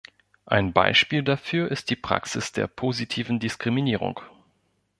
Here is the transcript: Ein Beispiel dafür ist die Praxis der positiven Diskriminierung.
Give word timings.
Ein 0.47 0.73
Beispiel 0.73 1.21
dafür 1.21 1.69
ist 1.69 1.91
die 1.91 1.95
Praxis 1.95 2.51
der 2.51 2.65
positiven 2.65 3.39
Diskriminierung. 3.39 4.19